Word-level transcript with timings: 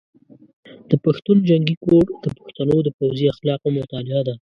د 0.89 0.91
پښتون 1.05 1.37
جنګي 1.49 1.75
کوډ 1.83 2.05
د 2.23 2.25
پښتنو 2.37 2.75
د 2.83 2.87
پوځي 2.99 3.25
اخلاقو 3.33 3.69
مطالعه 3.79 4.21
ده. 4.27 4.35